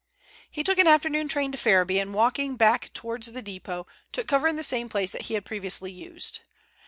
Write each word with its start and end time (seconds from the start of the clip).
He 0.49 0.63
took 0.63 0.79
an 0.79 0.87
afternoon 0.87 1.27
train 1.27 1.51
to 1.51 1.59
Ferriby, 1.59 1.99
and 1.99 2.11
walking 2.11 2.55
back 2.55 2.89
towards 2.91 3.31
the 3.33 3.41
depot, 3.43 3.85
took 4.11 4.25
cover 4.25 4.47
in 4.47 4.55
the 4.55 4.63
same 4.63 4.89
place 4.89 5.11
that 5.11 5.27
he 5.29 5.35
had 5.35 5.45
previously 5.45 5.91
used. 5.91 6.39